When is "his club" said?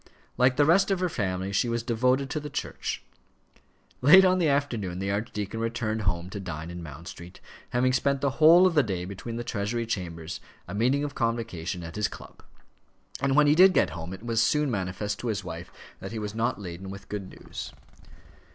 11.95-12.41